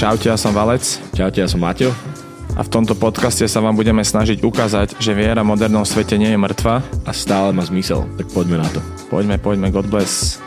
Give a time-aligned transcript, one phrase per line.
[0.00, 0.80] Čaute, ja som Valec
[1.12, 1.92] Čaute, ja som Maťo.
[2.56, 6.32] a v tomto podcaste sa vám budeme snažiť ukázať, že viera v modernom svete nie
[6.32, 6.80] je mŕtva.
[7.04, 8.80] A stále má zmysel, tak poďme na to.
[9.12, 10.40] Poďme, poďme, God bless.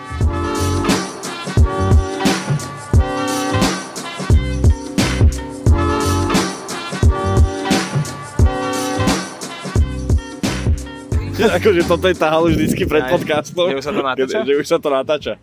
[11.38, 13.70] akože toto je tá halu vždycky pred Aj, podcastom.
[13.70, 14.38] že už sa to natáča?
[14.42, 15.34] Keď, že už sa to natáča.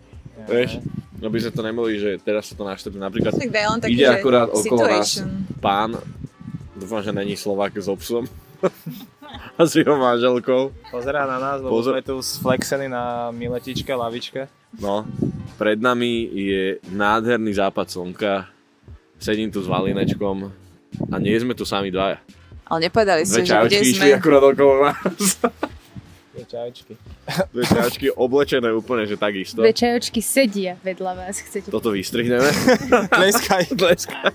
[0.51, 1.00] Vieš?
[1.21, 2.97] No by sme to nemali, že teraz sa to naštrbí.
[2.97, 5.21] Napríklad Tak daj taký, ide že akurát okolo nás
[5.61, 5.93] pán,
[6.73, 8.25] dúfam, že není Slovák so psom.
[9.57, 10.73] a s jeho manželkou.
[10.89, 14.49] Pozerá na nás, lebo Pozor- sme tu sflexení na miletičke, lavičke.
[14.81, 15.05] No,
[15.61, 18.49] pred nami je nádherný západ slnka.
[19.21, 20.49] Sedím tu s Valinečkom
[21.13, 22.17] a nie sme tu sami dvaja.
[22.65, 23.91] Ale nepovedali ste, že kde čajočky sme.
[23.93, 25.21] išli akurát okolo nás.
[26.31, 26.95] Čajčky.
[27.51, 29.59] Dve čajočky oblečené úplne, že takisto.
[29.59, 31.67] Dve čajočky sedia vedľa vás, chcete.
[31.67, 32.47] Toto vystrihneme.
[33.19, 33.75] Tleskaj.
[33.75, 34.31] Tleskaj.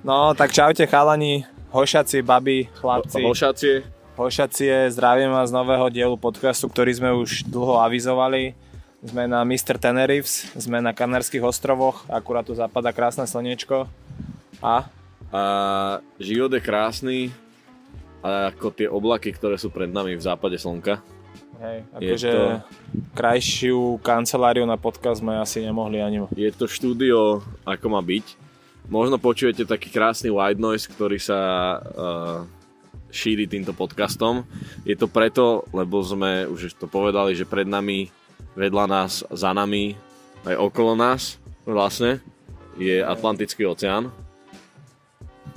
[0.00, 3.20] No, tak čaute chalani, hošaci, babi, chlapci.
[3.20, 3.74] Hošacie.
[4.16, 8.56] Hošacie, zdravím vás z nového dielu podcastu, ktorý sme už dlho avizovali.
[9.04, 9.78] Sme na Mr.
[9.78, 13.86] Tenerife, sme na Kanárskych ostrovoch, akurát tu zapadá krásne slnečko.
[14.58, 14.90] A?
[15.30, 15.42] A
[16.18, 17.18] život je krásny,
[18.24, 20.98] a ako tie oblaky, ktoré sú pred nami v západe slnka.
[21.58, 22.60] Hej, Je akože to-
[23.18, 26.22] krajšiu kanceláriu na podcast sme asi nemohli ani...
[26.38, 28.38] Je to štúdio, ako má byť.
[28.86, 31.40] Možno počujete taký krásny white noise, ktorý sa
[31.76, 32.38] uh,
[33.10, 34.46] šíri týmto podcastom.
[34.86, 38.06] Je to preto, lebo sme už to povedali, že pred nami,
[38.54, 39.98] vedľa nás, za nami,
[40.46, 41.36] aj okolo nás
[41.66, 42.22] vlastne
[42.78, 44.14] je Atlantický oceán.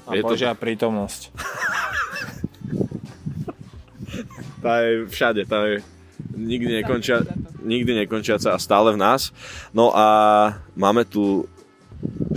[0.09, 1.29] A Je to- Božia prítomnosť.
[4.61, 5.81] Tá je všade, tá je
[6.37, 7.25] nikdy nekončia,
[7.65, 9.33] nikdy nekončiaca a stále v nás.
[9.73, 10.05] No a
[10.77, 11.49] máme tu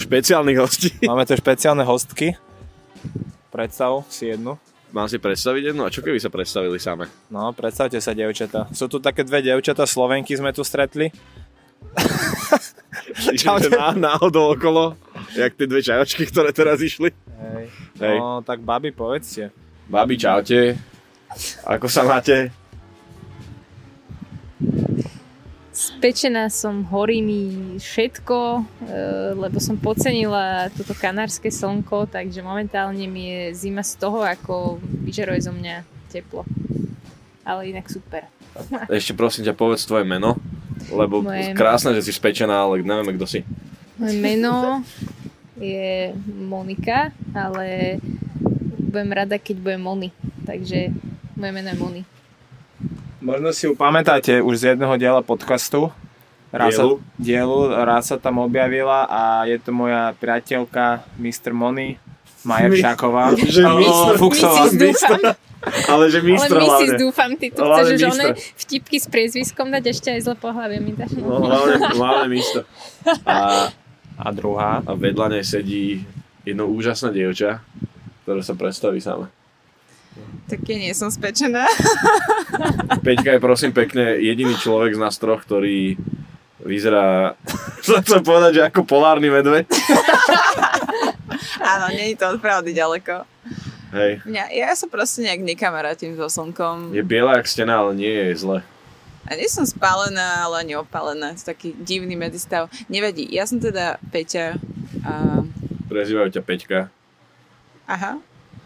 [0.00, 0.88] špeciálnych hostí.
[1.08, 2.36] Máme tu špeciálne hostky.
[3.48, 4.58] Predstav si jednu.
[4.94, 5.82] Mám si predstaviť jednu?
[5.82, 7.10] A čo keby sa predstavili same?
[7.26, 8.70] No, predstavte sa, devčata.
[8.70, 11.10] Sú tu také dve devčata, Slovenky sme tu stretli.
[13.42, 13.70] Čaute.
[13.74, 14.94] Na, náhodou okolo,
[15.34, 17.10] jak tie dve čajočky, ktoré teraz išli.
[17.10, 17.64] Hej.
[18.00, 18.16] Hej.
[18.18, 19.50] No, tak babi, povedzte.
[19.90, 20.78] Babi, čaute.
[21.66, 22.50] Ako sa máte?
[25.74, 28.62] Spečená som, horí mi všetko, e,
[29.34, 35.42] lebo som podcenila toto kanárske slnko, takže momentálne mi je zima z toho, ako vyžaruje
[35.42, 35.82] zo mňa
[36.14, 36.46] teplo.
[37.42, 38.30] Ale inak super.
[38.86, 40.38] Ešte prosím ťa, povedz tvoje meno.
[40.94, 43.40] Lebo Moje- krásne, že si spečená, ale nevieme, kto si.
[43.98, 44.82] Moje meno
[45.58, 47.98] je Monika, ale
[48.78, 50.10] budem rada, keď bude Moni.
[50.46, 50.94] Takže
[51.34, 52.02] moje meno je Moni.
[53.18, 55.88] Možno si ju pamätáte už z jedného diela podcastu.
[56.48, 57.02] Raz sa, Dielu?
[57.16, 61.50] dielu, raz sa tam objavila a je to moja priateľka Mr.
[61.50, 61.98] Moni,
[62.42, 63.34] Maja My- Všáková.
[63.50, 64.14] Že Mr.
[64.14, 64.70] Fuchsová.
[64.70, 65.02] Mrs.
[65.88, 66.68] Ale že ale mistr Mrs.
[66.68, 66.96] hlavne.
[67.00, 70.78] dúfam, ty tu Ale chceš už one vtipky s priezviskom dať ešte aj zle pohľavie
[70.78, 71.16] mi dáš.
[71.16, 72.68] No, hlavne, hlavne mistr.
[73.24, 73.72] A,
[74.14, 74.78] A druhá.
[74.78, 76.04] a vedľa nej sedí
[76.44, 77.64] jedno úžasné dievča,
[78.22, 79.32] ktoré sa predstaví sama.
[80.44, 81.64] Tak ja nie som spečená.
[83.00, 85.96] Peťka je prosím pekne jediný človek z nás troch, ktorý
[86.64, 87.36] vyzerá,
[87.84, 89.68] chcem povedať, že ako polárny medveď.
[91.74, 93.24] Áno, nie je to od pravdy ďaleko.
[93.94, 94.26] Hej.
[94.26, 96.90] Mňa, ja sa proste nejak nekamarátim so slnkom.
[96.90, 98.58] Je biela jak stena, ale nie je zle.
[99.24, 101.32] A nie som spálená, ale ani opálená.
[101.32, 102.68] To je taký divný medzistav.
[102.90, 104.60] Nevadí, ja som teda Peťa.
[105.06, 105.40] A...
[105.88, 106.78] Prezývajú ťa Peťka.
[107.88, 108.20] Aha.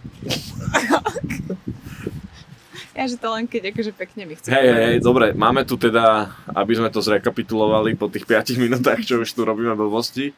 [2.99, 4.51] ja, že to len keď akože pekne mi chce.
[4.51, 8.99] Hej, hej, hej, dobre, máme tu teda, aby sme to zrekapitulovali po tých 5 minútach,
[9.05, 10.35] čo už tu robíme blbosti.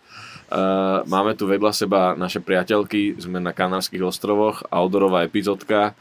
[0.51, 5.95] Uh, máme tu vedľa seba naše priateľky, sme na Kanárskych ostrovoch, outdoorová epizódka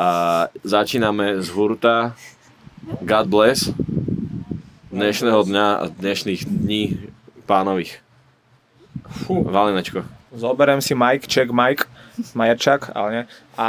[0.00, 0.08] a
[0.64, 2.16] začíname z hurta
[3.04, 3.68] God bless
[4.94, 7.10] dnešného dňa a dnešných dní
[7.50, 7.98] pánových.
[9.26, 9.42] Fú.
[9.42, 10.06] Valinečko.
[10.30, 11.90] Zoberiem si Mike, check Mike,
[12.34, 13.24] Majerčak, ale nie.
[13.58, 13.68] A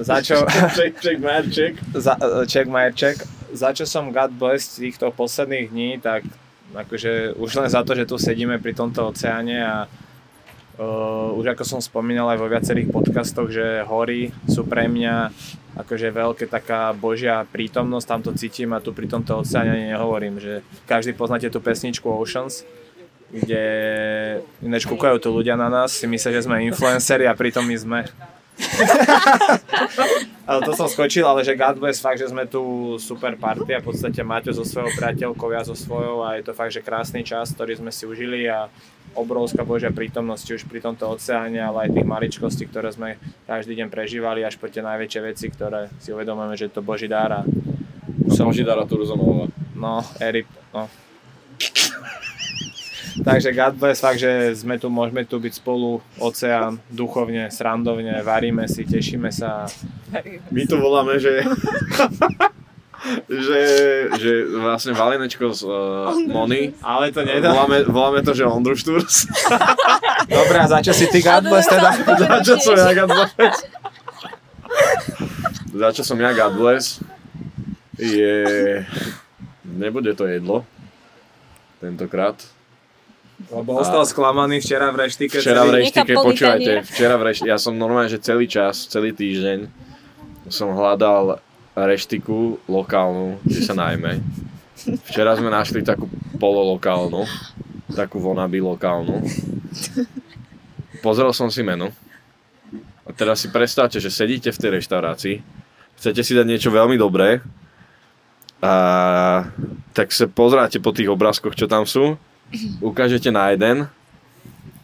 [0.00, 0.44] za čo...
[0.76, 1.76] Check, check, man, check.
[1.92, 2.16] za,
[2.48, 3.20] check Majerček.
[3.54, 6.26] Za čo som God bless týchto posledných dní, tak
[6.74, 11.62] akože už len za to, že tu sedíme pri tomto oceáne a uh, už ako
[11.62, 15.30] som spomínal aj vo viacerých podcastoch, že hory sú pre mňa
[15.74, 20.62] akože veľké taká božia prítomnosť, tam to cítim a tu pri tomto oceáne nehovorím, že
[20.86, 22.62] každý poznáte tú pesničku Oceans,
[23.34, 23.64] kde
[24.62, 28.00] ináč kúkajú tu ľudia na nás, si myslia, že sme influenceri a pritom my sme.
[30.46, 33.82] ale to som skočil, ale že God bless fakt, že sme tu super party a
[33.82, 37.26] v podstate Maťo so svojou priateľkou, ja so svojou a je to fakt, že krásny
[37.26, 38.70] čas, ktorý sme si užili a
[39.18, 43.88] obrovská Božia prítomnosť, už pri tomto oceáne, ale aj tých maličkostí, ktoré sme každý deň
[43.90, 47.40] prežívali, až po tie najväčšie veci, ktoré si uvedomujeme, že je to Boží dar a
[48.30, 49.50] Som Židara Turzonová.
[49.74, 50.86] No, Eri, no.
[53.22, 58.66] Takže God bless, fakt, že sme tu, môžeme tu byť spolu, oceán, duchovne, srandovne, varíme
[58.66, 59.70] si, tešíme sa.
[60.50, 61.46] My to voláme, že...
[63.28, 63.60] že,
[64.16, 66.72] že vlastne Valinečko z uh, Mony.
[66.80, 67.52] Ale to nedá.
[67.52, 69.28] Voláme, voláme to, že Ondruš Tours.
[70.40, 71.90] Dobre, a za čo si ty God bless teda?
[72.24, 73.56] Za čo som ja God bless?
[75.74, 77.04] Za čo som ja God bless?
[78.00, 78.34] Je...
[79.64, 80.64] Nebude to jedlo.
[81.84, 82.40] Tentokrát.
[83.50, 85.42] Lebo ostal sklamaný včera v reštike.
[85.42, 89.66] Včera v reštike, počúvajte, včera v reštike, ja som normálne, že celý čas, celý týždeň
[90.48, 91.42] som hľadal
[91.74, 94.22] reštiku lokálnu, kde sa najmä.
[95.10, 96.06] Včera sme našli takú
[96.38, 97.26] pololokálnu,
[97.90, 99.22] takú vonaby lokálnu.
[101.02, 101.90] Pozrel som si menu.
[103.04, 105.36] A teraz si predstavte, že sedíte v tej reštaurácii,
[106.00, 107.44] chcete si dať niečo veľmi dobré
[108.64, 108.74] a
[109.92, 112.16] tak sa pozráte po tých obrázkoch, čo tam sú,
[112.80, 113.86] ukážete na jeden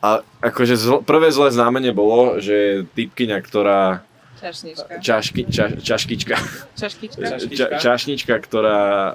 [0.01, 0.09] a
[0.41, 4.01] akože zl- prvé zlé znamenie bolo, že typkyňa, ktorá
[4.41, 5.05] Čašnička.
[5.05, 6.37] čašky, ča, čaškička,
[6.73, 7.21] Čaškička.
[7.53, 9.15] ča, čašnička, ktorá uh,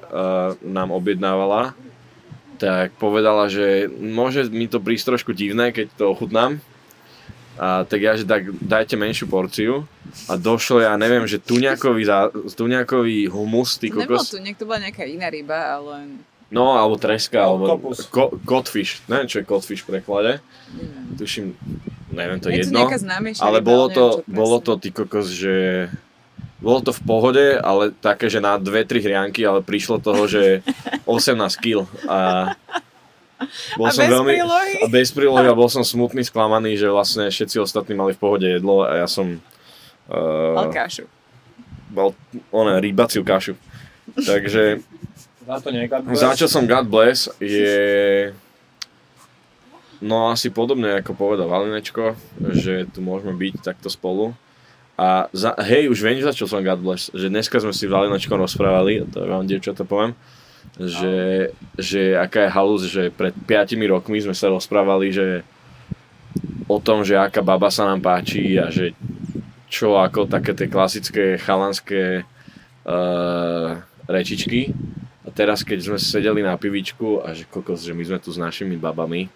[0.62, 1.74] nám objednávala,
[2.62, 6.62] tak povedala, že môže mi to prísť trošku divné, keď to ochutnám.
[7.56, 9.88] A tak ja, že tak dajte menšiu porciu.
[10.27, 14.30] A došlo, ja neviem, že tuňakový, zá, tuňakový humus, ty Nebol kokos.
[14.30, 16.19] tu, niekto bola nejaká iná ryba, ale
[16.53, 19.01] No, alebo treska, alebo ko, codfish.
[19.09, 20.31] Neviem, čo je codfish v preklade.
[20.71, 21.18] neviem.
[21.18, 21.45] Tuším,
[22.13, 22.86] neviem, to je jedno.
[22.86, 25.88] známejšia Ale bolo to, bolo to ty kokos, že...
[26.62, 30.63] Bolo to v pohode, ale také, že na 2-3 hrianky, ale prišlo toho, že
[31.06, 31.86] 18 kg.
[32.07, 32.53] A
[33.75, 34.33] bol A som bez veľmi...
[34.39, 34.71] prílohy?
[34.81, 38.48] A bez prílohy a bol som smutný, sklamaný, že vlastne všetci ostatní mali v pohode
[38.48, 39.41] jedlo a ja som...
[40.07, 41.09] Mal Uh, kašu.
[41.89, 42.13] mal
[42.53, 43.57] oné, rybaciu kašu.
[44.13, 44.86] Takže
[45.45, 45.86] Za to nie
[46.50, 48.33] som God bless je...
[50.01, 52.19] No asi podobne ako povedal Valinečko,
[52.51, 54.36] že tu môžeme byť takto spolu.
[54.95, 57.13] A za, hej, už viem, za som God bless.
[57.15, 60.18] Že dneska sme si Valinečkom rozprávali, to vám dievčatá poviem,
[60.75, 65.45] že, že aká je halus, že pred 5 rokmi sme sa rozprávali, že
[66.65, 68.98] o tom, že aká baba sa nám páči a že
[69.69, 72.24] čo ako také tie klasické chalanské
[72.86, 73.69] uh,
[74.07, 74.74] rečičky.
[75.25, 78.38] A teraz, keď sme sedeli na pivičku a že kokos, že my sme tu s
[78.38, 79.27] našimi babami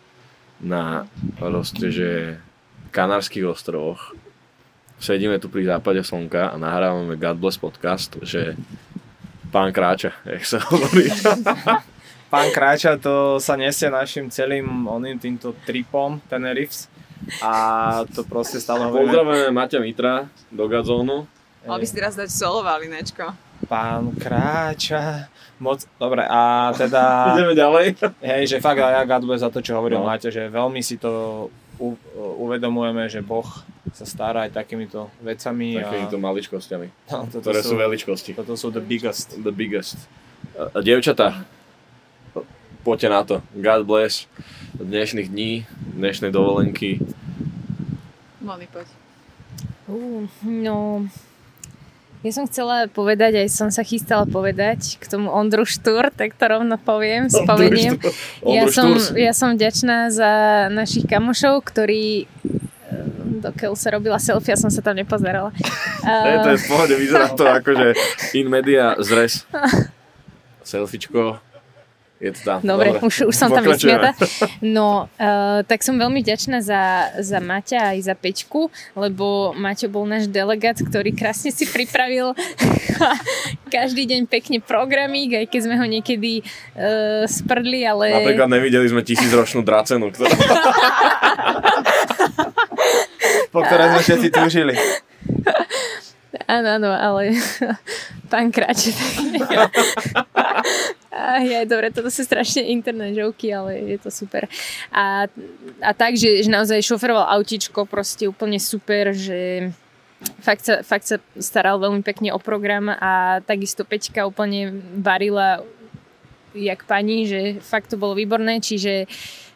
[0.61, 1.09] na
[1.41, 2.09] proste, že
[2.93, 4.13] Kanárskych ostrovoch.
[5.01, 8.53] Sedíme tu pri západe slnka a nahrávame God Bless podcast, že
[9.49, 11.09] pán kráča, jak sa hovorí.
[12.29, 16.85] Pán Kráča to sa nesie našim celým oným týmto tripom Tenerifs
[17.41, 21.25] a to proste stále hovoríme Pozdravujeme Maťa Mitra do Gazónu.
[21.65, 23.48] Mal by si teraz dať solo valinečko.
[23.69, 25.29] Pán Kráča
[25.59, 27.01] moc, dobre a teda
[27.35, 27.85] Ideme ďalej.
[28.23, 30.07] hej, že fakt aj ja bless za to, čo hovoril No.
[30.07, 31.45] Máte, že veľmi si to
[31.77, 33.45] u, uvedomujeme, že Boh
[33.91, 38.31] sa stará aj takýmito vecami Takýmito a maličkosťami, no, toto ktoré sú veličkosti.
[38.33, 39.35] Toto sú the biggest.
[39.35, 39.99] The biggest.
[40.55, 41.43] A, a dievčatá,
[42.83, 43.35] poďte na to.
[43.59, 44.25] God bless
[44.79, 45.67] dnešných dní,
[45.99, 47.03] dnešnej dovolenky.
[48.39, 48.87] Moni, poď.
[49.89, 51.09] Uh, no,
[52.19, 56.43] ja som chcela povedať, aj som sa chystala povedať k tomu Ondru Štúr, tak to
[56.51, 57.95] rovno poviem, spomeniem.
[58.43, 60.31] Ja som, ja som vďačná za
[60.67, 65.55] našich kamošov, ktorí eh, dokiaľ sa robila selfie, ja som sa tam nepozerala.
[66.03, 67.87] Ne, to je v pohode, vyzerá to ako, že
[68.35, 69.47] in media zres.
[70.69, 71.48] Selfiečko.
[72.19, 72.59] Je to tam.
[72.59, 74.11] Dobre, už, už som tam vysmiata.
[74.59, 78.67] No, uh, tak som veľmi vďačná za, za Maťa aj za Peťku,
[78.99, 82.35] lebo Maťo bol náš delegát, ktorý krásne si pripravil
[83.75, 88.11] každý deň pekne programík, aj keď sme ho niekedy uh, sprdli, ale...
[88.11, 90.35] Napríklad nevideli sme tisícročnú dracenu, ktorá...
[93.49, 94.77] Po ktoré sme všetci túžili.
[96.49, 97.37] Áno, áno, ale
[98.31, 98.93] pán Kráče.
[101.19, 104.47] Aj, dobre, toto sú strašne internet joky, ale je to super.
[104.93, 105.27] A,
[105.83, 109.71] a tak, že, že naozaj šoferoval autíčko, proste úplne super, že
[110.43, 115.63] fakt sa, fakt sa staral veľmi pekne o program a takisto Peťka úplne varila
[116.53, 119.05] jak pani, že fakt to bolo výborné, čiže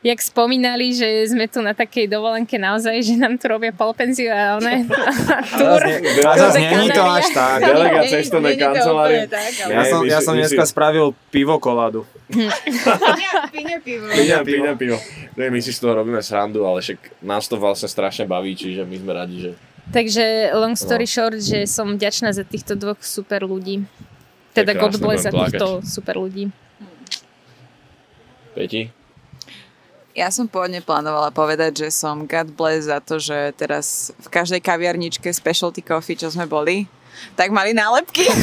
[0.03, 4.83] jak spomínali, že sme tu na takej dovolenke naozaj, že nám tu robia one
[5.55, 5.81] túr.
[6.27, 7.63] A zase není to až tak.
[7.63, 9.31] Delegát cestovnej kancelárie.
[9.72, 12.03] Ja som, ja som dneska spravil pivo koladu.
[13.50, 14.05] Píňa pivo.
[14.43, 14.98] Píňa, pivo.
[15.39, 18.95] My si z toho robíme srandu, ale však nás to vlastne strašne baví, čiže my
[19.00, 19.51] sme radi, že...
[19.83, 21.12] Takže long story No.
[21.12, 23.83] short, že som vďačná za týchto dvoch super ľudí.
[24.55, 26.51] Teda God bless za týchto super ľudí.
[28.53, 29.02] Peti?
[30.13, 34.62] Ja som pôvodne plánovala povedať, že som God bless za to, že teraz v každej
[34.62, 36.86] kaviarničke specialty coffee, čo sme boli,
[37.34, 38.29] tak mali nálepky.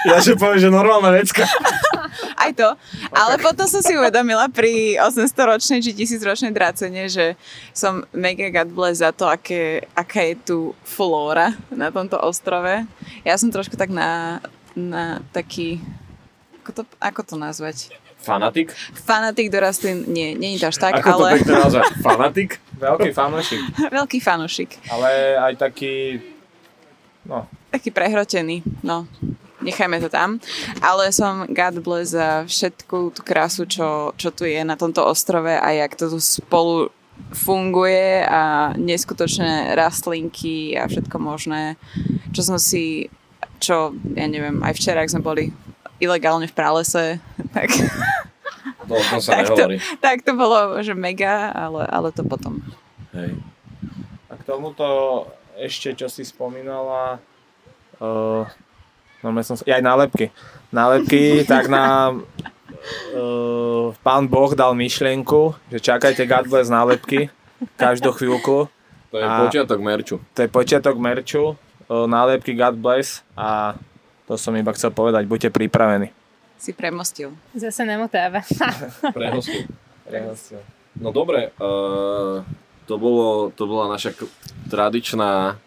[0.00, 1.44] Ja že poviem, že normálna vecka.
[2.40, 2.72] Aj to.
[3.12, 7.36] Ale potom som si uvedomila pri 800-ročnej či 1000-ročnej drácene, že
[7.76, 10.58] som mega God bless za to, aké, aká je tu
[10.88, 12.88] flóra na tomto ostrove.
[13.28, 14.40] Ja som trošku tak na,
[14.72, 15.84] na taký...
[16.64, 17.92] Ako to, ako to nazvať?
[18.20, 18.76] Fanatik?
[18.92, 21.92] Fanatik do rastlín, nie, nie je to až tak, Ako to ale pekne nazvať?
[22.04, 22.50] Fanatik?
[22.84, 23.60] Veľký fanúšik.
[23.96, 24.70] veľký fanušik.
[24.88, 26.16] Ale aj taký...
[27.28, 29.04] No, Taký prehrotený, no.
[29.60, 30.40] Nechajme to tam.
[30.80, 35.52] Ale som God bless za všetku tú krásu, čo, čo tu je na tomto ostrove
[35.52, 36.88] a jak to tu spolu
[37.36, 41.76] funguje a neskutočné rastlinky a všetko možné,
[42.32, 43.12] čo som si,
[43.60, 45.52] čo, ja neviem, aj včera, ak sme boli
[46.00, 47.20] ilegálne v pralese,
[47.54, 47.68] tak,
[48.88, 49.76] To o tom sa tak, to, nehovorí.
[50.02, 52.58] tak to bolo, že mega, ale, ale to potom.
[53.14, 53.38] Hej.
[54.26, 54.86] a k tomuto
[55.54, 57.20] ešte, čo si spomínala,
[58.00, 58.42] uh,
[59.20, 60.32] no som sa, aj nálepky.
[60.72, 62.24] Nálepky, tak nám
[63.14, 67.28] uh, pán Boh dal myšlienku, že čakajte God bless nálepky
[67.76, 68.66] každú chvíľku.
[69.10, 70.16] To je A- počiatok merču.
[70.34, 73.74] To je počiatok merču, uh, nálepky God bless a
[74.30, 76.14] to som iba chcel povedať, buďte pripravení.
[76.54, 77.34] Si premostil.
[77.50, 78.46] Zase namotáva.
[79.16, 79.26] Pre
[80.30, 80.62] hostov.
[80.94, 82.46] No dobre, uh,
[82.86, 84.30] to, bolo, to bola naša k-
[84.70, 85.58] tradičná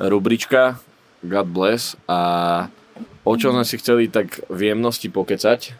[0.00, 0.80] rubrička
[1.20, 2.18] God bless a
[3.24, 5.76] o čo sme si chceli tak v jemnosti pokecať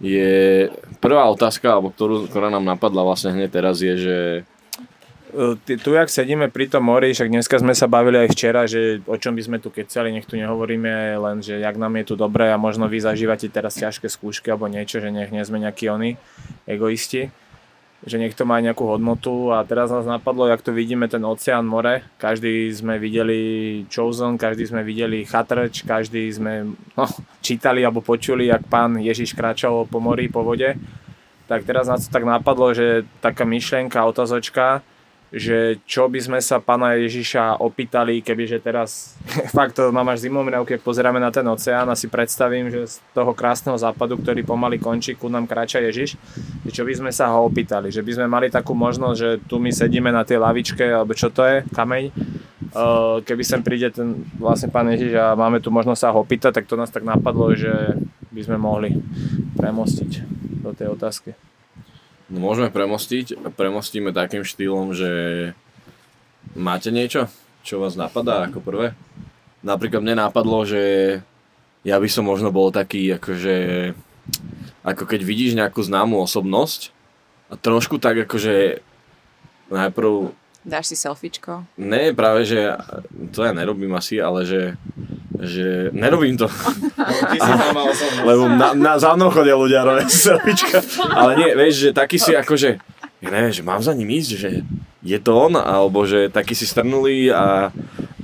[0.00, 0.68] je
[1.04, 4.18] prvá otázka, alebo ktorú, ktorá nám napadla vlastne hneď teraz je, že
[5.66, 9.18] tu, jak sedíme pri tom mori, však dneska sme sa bavili aj včera, že o
[9.18, 12.48] čom by sme tu kecali, nech tu nehovoríme len, že jak nám je tu dobre
[12.48, 16.14] a možno vy zažívate teraz ťažké skúšky alebo niečo, že nech nie sme nejakí oni
[16.70, 17.34] egoisti,
[18.06, 19.50] že nech to má nejakú hodnotu.
[19.50, 24.70] A teraz nás napadlo, jak tu vidíme ten oceán, more, každý sme videli Chosen, každý
[24.70, 27.04] sme videli Chatrč, každý sme no,
[27.42, 30.78] čítali alebo počuli, jak pán Ježiš kráčal po mori, po vode,
[31.50, 34.80] tak teraz nás to tak napadlo, že taká myšlienka, otázočka,
[35.34, 39.18] že čo by sme sa pána Ježiša opýtali, kebyže teraz
[39.56, 43.02] fakt to mám až zimomriavky, ak pozeráme na ten oceán a si predstavím, že z
[43.10, 46.14] toho krásneho západu, ktorý pomaly končí, ku nám kráča Ježiš,
[46.62, 49.58] že čo by sme sa ho opýtali, že by sme mali takú možnosť, že tu
[49.58, 52.14] my sedíme na tej lavičke, alebo čo to je, kameň,
[52.74, 56.58] Uh, keby sem príde ten vlastne pán Ježiš a máme tu možnosť sa ho opýtať,
[56.58, 57.70] tak to nás tak napadlo, že
[58.34, 58.98] by sme mohli
[59.54, 60.10] premostiť
[60.58, 61.38] do tej otázky.
[62.30, 63.40] No môžeme premostiť.
[63.56, 65.10] Premostíme takým štýlom, že
[66.56, 67.28] máte niečo,
[67.64, 68.86] čo vás napadá ako prvé?
[69.64, 70.82] Napríklad mne napadlo, že
[71.84, 73.56] ja by som možno bol taký, akože,
[74.84, 76.92] ako keď vidíš nejakú známú osobnosť
[77.48, 78.80] a trošku tak akože
[79.72, 80.32] najprv
[80.64, 81.68] Dáš si selfiečko?
[81.76, 82.72] Ne, práve, že
[83.36, 84.80] to ja nerobím asi, ale že,
[85.40, 86.46] že nerobím to,
[87.74, 88.26] mal osobnosť.
[88.26, 90.10] lebo na, na, za mnou chodia ľudia robiť.
[91.10, 92.78] Ale nie, vieš, že taký si akože,
[93.18, 94.50] ja neviem, že mám za ním ísť, že
[95.02, 97.74] je to on, alebo že taký si strnulý a,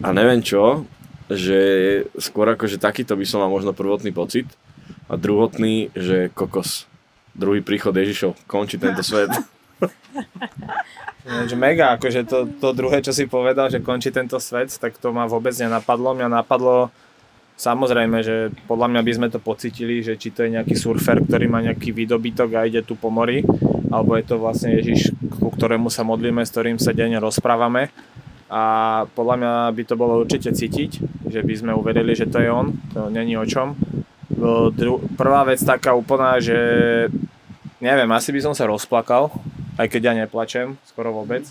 [0.00, 0.86] a neviem čo,
[1.30, 1.60] že
[2.18, 4.46] skôr akože takýto by som mal možno prvotný pocit
[5.10, 6.86] a druhotný, že kokos,
[7.34, 9.30] druhý príchod Ježišov, končí tento svet.
[11.20, 15.12] Že mega, akože to, to druhé, čo si povedal, že končí tento svet, tak to
[15.12, 16.16] ma vôbec nenapadlo.
[16.16, 16.88] Mňa napadlo,
[17.60, 21.44] samozrejme, že podľa mňa by sme to pocitili, že či to je nejaký surfer, ktorý
[21.44, 23.44] má nejaký výdobytok a ide tu po mori,
[23.92, 27.92] alebo je to vlastne Ježiš, ku ktorému sa modlíme, s ktorým sa denne rozprávame.
[28.50, 30.90] A podľa mňa by to bolo určite cítiť,
[31.28, 33.76] že by sme uverili, že to je on, to není o čom.
[35.20, 36.56] Prvá vec taká úplná, že
[37.78, 39.30] neviem, asi by som sa rozplakal,
[39.80, 41.48] aj keď ja neplačem, skoro vôbec,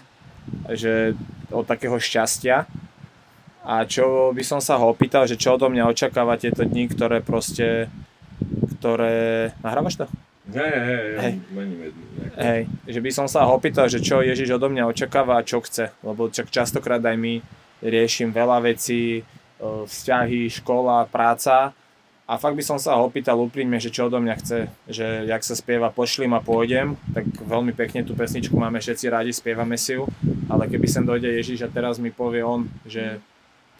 [0.70, 1.18] že
[1.50, 2.70] od takého šťastia.
[3.66, 7.26] A čo by som sa ho opýtal, že čo odo mňa očakáva tieto dni, ktoré
[7.26, 7.90] proste,
[8.78, 9.50] ktoré...
[9.66, 10.06] Nahrávaš to?
[10.50, 11.34] Hej, hej, Hej.
[12.42, 12.62] hej.
[12.90, 15.94] Že by som sa ho opýtal, že čo Ježiš odo mňa očakáva a čo chce.
[16.02, 17.38] Lebo čak častokrát aj my
[17.86, 19.24] riešim veľa vecí, e,
[19.62, 21.78] vzťahy, škola, práca
[22.30, 25.42] A fakt by som sa ho opýtal úprimne, že čo odo mňa chce, že jak
[25.42, 29.98] sa spieva Pošlim a pôjdem, tak veľmi pekne tú pesničku máme všetci rádi, spievame si
[29.98, 30.06] ju,
[30.46, 33.18] ale keby sem dojde Ježiš a teraz mi povie on, že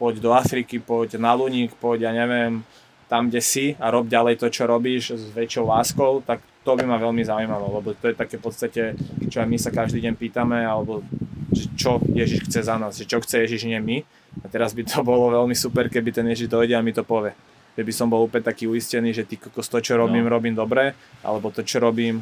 [0.02, 2.66] poď do Afriky, poď na Luník, poď, ja neviem,
[3.06, 6.90] tam, kde si a rob ďalej to, čo robíš s väčšou láskou, tak to by
[6.90, 8.82] ma veľmi zaujímalo, lebo to je také v podstate,
[9.30, 11.06] čo aj my sa každý deň pýtame, alebo
[11.54, 14.02] že čo Ježiš chce za nás, že čo chce Ježiš, nie my.
[14.42, 17.38] A teraz by to bolo veľmi super, keby ten Ježiš dojde a mi to povie
[17.80, 20.36] že by som bol úplne taký uistený, že ty kokos to, čo robím, no.
[20.36, 22.20] robím dobre, alebo to, čo robím,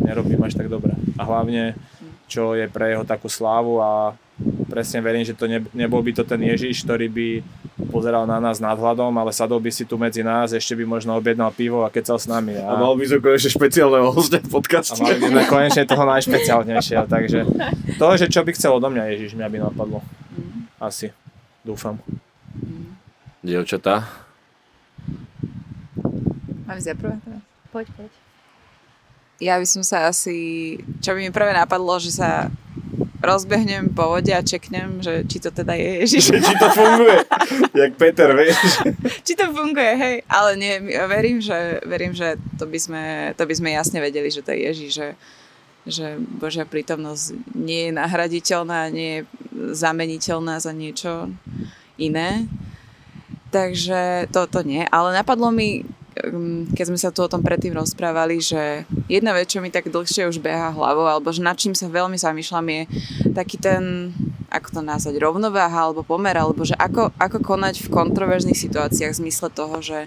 [0.00, 0.96] nerobím až tak dobre.
[1.20, 1.76] A hlavne,
[2.24, 4.16] čo je pre jeho takú slávu a
[4.72, 7.28] presne verím, že to ne, nebol by to ten Ježiš, ktorý by
[7.92, 11.52] pozeral na nás nadhľadom, ale sadol by si tu medzi nás, ešte by možno objednal
[11.52, 12.56] pivo a kecal s nami.
[12.56, 14.96] A, a mal by som konečne špeciálneho hostia v podcaste.
[14.96, 17.38] A mali by sme konečne toho najšpeciálnejšieho, takže
[18.00, 20.00] to, že čo by chcel odo mňa Ježiš, mňa by napadlo.
[20.80, 21.12] Asi.
[21.60, 22.00] Dúfam.
[23.44, 24.25] Dievčatá,
[26.66, 27.42] Mám ísť prvé teraz?
[27.70, 28.12] Poď, poď.
[29.38, 32.50] Ja by som sa asi, čo by mi prvé napadlo, že sa
[33.20, 36.24] rozbehnem po vode a čeknem, že či to teda je Ježiš.
[36.30, 37.18] či to funguje,
[37.74, 38.56] jak Peter, vieš.
[39.26, 40.16] či to funguje, hej.
[40.30, 40.74] Ale nie,
[41.08, 43.02] verím, že, verím, že to by, sme,
[43.34, 45.08] to by sme jasne vedeli, že to je Ježiš, že,
[45.86, 49.22] že Božia prítomnosť nie je nahraditeľná, nie je
[49.74, 51.32] zameniteľná za niečo
[52.00, 52.46] iné.
[53.50, 54.84] Takže toto nie.
[54.92, 55.86] Ale napadlo mi
[56.72, 60.28] keď sme sa tu o tom predtým rozprávali, že jedna vec, čo mi tak dlhšie
[60.28, 62.82] už beha hlavou, alebo že nad čím sa veľmi zamýšľam, je
[63.36, 64.12] taký ten,
[64.48, 69.20] ako to nazvať, rovnováha alebo pomer, alebo že ako, ako konať v kontroverzných situáciách v
[69.28, 69.98] zmysle toho, že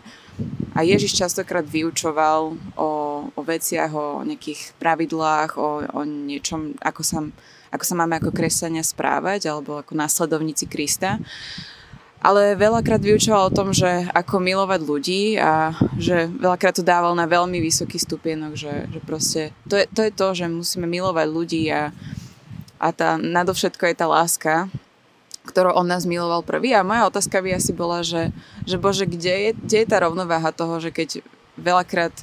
[0.74, 2.90] a Ježiš častokrát vyučoval o,
[3.36, 7.20] o veciach, o nejakých pravidlách, o, o niečom, ako sa,
[7.70, 11.20] ako sa máme ako kresťania správať, alebo ako následovníci Krista
[12.30, 17.26] ale veľakrát vyučoval o tom, že ako milovať ľudí a že veľakrát to dával na
[17.26, 21.66] veľmi vysoký stupienok, že, že proste to je, to je to, že musíme milovať ľudí
[21.74, 21.90] a,
[22.78, 24.70] a tá, nadovšetko je tá láska,
[25.50, 26.78] ktorou on nás miloval prvý.
[26.78, 28.30] A moja otázka by asi bola, že,
[28.70, 31.26] že Bože, kde je, kde je tá rovnováha toho, že keď
[31.58, 32.14] veľakrát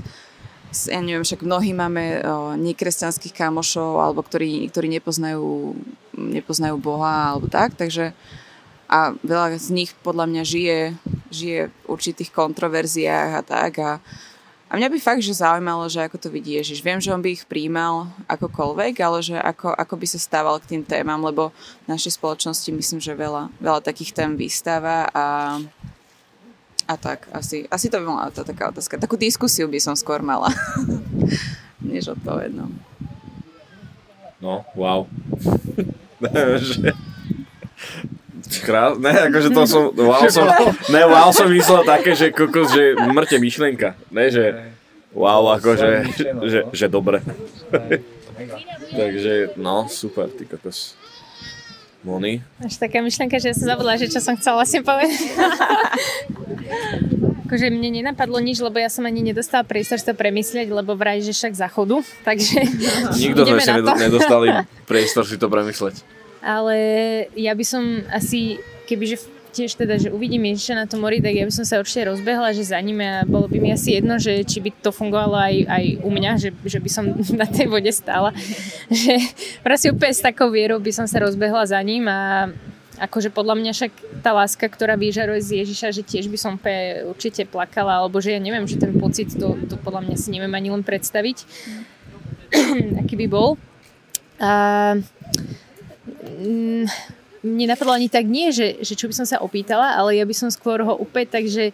[0.77, 2.21] ja neviem, však mnohí máme
[2.61, 5.73] nekresťanských kamošov, alebo ktorí, ktorí nepoznajú,
[6.13, 8.13] nepoznajú Boha, alebo tak, takže
[8.87, 10.79] a veľa z nich podľa mňa žije,
[11.31, 13.99] žije v určitých kontroverziách a tak a,
[14.67, 16.83] a mňa by fakt, že zaujímalo, že ako to vidí Ježiš.
[16.83, 20.75] Viem, že on by ich príjmal akokoľvek, ale že ako, ako by sa stával k
[20.75, 21.51] tým témam, lebo
[21.87, 25.59] v našej spoločnosti myslím, že veľa, veľa takých tém vystáva a,
[26.87, 27.27] a tak.
[27.35, 29.03] Asi, asi to by bola tá taká otázka.
[29.03, 30.51] Takú diskusiu by som skôr mala,
[31.83, 32.71] než odpovednú.
[34.43, 35.07] No, wow.
[38.67, 38.99] Krás...
[38.99, 40.51] Ne, akože to som, wow som,
[40.91, 43.95] ne, wow som myslel také, že kokos, že mŕte myšlenka.
[44.11, 44.75] Ne, že
[45.15, 46.11] wow, akože,
[46.43, 47.23] že, že dobre.
[48.91, 50.99] Takže, no, super, ty kokos.
[52.03, 52.43] Moni?
[52.63, 55.15] Až taká myšlenka, že ja som zabudla, že čo som chcela si povedať.
[57.47, 61.31] akože mne nenapadlo nič, lebo ja som ani nedostala priestor to premyslieť, lebo vraj, že
[61.31, 62.59] však zachodu, takže
[63.15, 63.71] Nikto sme si
[64.11, 64.51] nedostali
[64.91, 66.77] priestor si to premyslieť ale
[67.37, 71.49] ja by som asi, kebyže tiež teda, že uvidím Ježiša na tom mori, tak ja
[71.49, 74.45] by som sa určite rozbehla, že za ním a bolo by mi asi jedno, že
[74.45, 77.05] či by to fungovalo aj, aj u mňa, že, že by som
[77.41, 78.37] na tej vode stála.
[78.93, 79.17] že
[79.65, 82.53] proste úplne s takou vierou by som sa rozbehla za ním a
[83.01, 83.93] akože podľa mňa však
[84.25, 88.37] tá láska, ktorá vyžaruje z Ježiša, že tiež by som úplne určite plakala, alebo že
[88.37, 91.39] ja neviem, že ten pocit, to, to podľa mňa si neviem ani len predstaviť,
[93.05, 93.61] aký by bol.
[94.41, 94.97] A
[96.37, 96.85] Mm,
[97.47, 100.35] mne napadlo ani tak nie, že, že čo by som sa opýtala, ale ja by
[100.37, 101.73] som skôr ho úplne tak, že,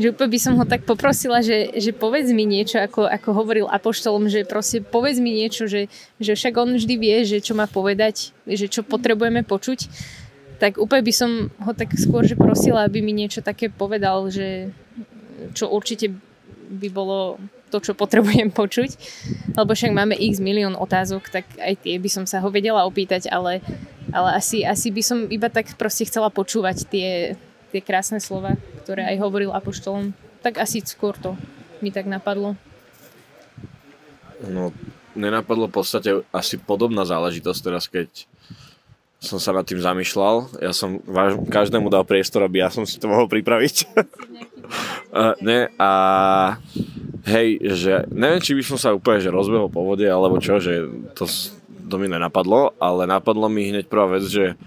[0.00, 3.66] že úplne by som ho tak poprosila, že, že povedz mi niečo, ako, ako hovoril
[3.68, 5.86] Apoštolom, že proste povedz mi niečo, že,
[6.18, 9.86] že však on vždy vie, že čo má povedať, že čo potrebujeme počuť.
[10.58, 14.70] Tak úplne by som ho tak skôr, že prosila, aby mi niečo také povedal, že
[15.52, 16.14] čo určite
[16.72, 17.36] by bolo
[17.72, 18.90] to, čo potrebujem počuť.
[19.56, 23.32] Lebo však máme x milión otázok, tak aj tie by som sa ho vedela opýtať,
[23.32, 23.64] ale,
[24.12, 27.10] ale asi, asi by som iba tak proste chcela počúvať tie,
[27.72, 30.12] tie krásne slova, ktoré aj hovoril Apoštolom.
[30.44, 31.32] Tak asi skôr to
[31.80, 32.54] mi tak napadlo.
[34.42, 34.74] No,
[35.14, 38.08] nenapadlo v podstate asi podobná záležitosť teraz, keď
[39.22, 40.58] som sa nad tým zamýšľal.
[40.58, 43.94] Ja som váž, každému dal priestor, aby ja som si to mohol pripraviť.
[45.14, 45.90] uh, ne, a
[47.26, 50.86] hej, že neviem, či by som sa úplne že rozbehol po vode, alebo čo, že
[51.14, 51.26] to,
[51.86, 54.58] to mi nenapadlo, ale napadlo mi hneď prvá vec, že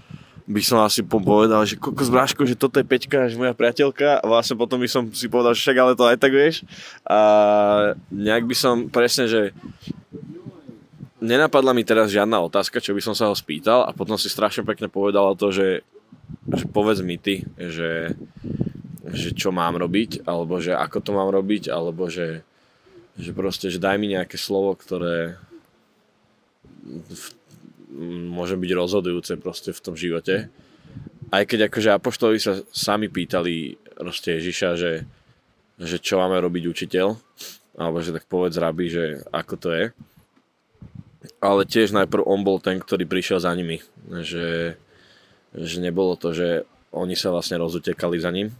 [0.46, 4.22] by som asi po- povedal, že kokos Bráško, že toto je Peťka, že moja priateľka
[4.22, 6.62] a vlastne potom by som si povedal, že však ale to aj tak vieš.
[7.02, 7.18] A
[8.14, 9.50] nejak by som presne, že
[11.18, 14.62] nenapadla mi teraz žiadna otázka, čo by som sa ho spýtal a potom si strašne
[14.62, 15.82] pekne povedal to, že,
[16.46, 18.14] že povedz mi ty, že,
[19.12, 22.42] že čo mám robiť, alebo že ako to mám robiť, alebo že,
[23.14, 25.38] že proste, že daj mi nejaké slovo, ktoré
[26.86, 27.24] v,
[28.30, 30.50] môže byť rozhodujúce proste v tom živote.
[31.30, 34.92] Aj keď akože apoštoli sa sami pýtali proste Ježiša, že,
[35.78, 37.06] že čo máme robiť učiteľ,
[37.76, 39.84] alebo že tak povedz rabi, že ako to je
[41.40, 43.82] ale tiež najprv on bol ten, ktorý prišiel za nimi.
[44.08, 44.78] Že,
[45.54, 46.64] že nebolo to, že
[46.94, 48.54] oni sa vlastne rozutekali za ním.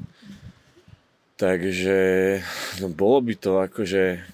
[1.36, 1.98] Takže
[2.80, 4.24] no bolo by to akože